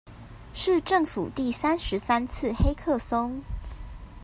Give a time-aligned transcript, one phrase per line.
[0.55, 3.39] 是政府第三十三次黑客松